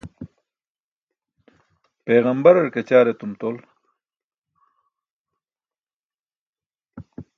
[2.03, 3.55] Peġambarar kaćaar etum tol.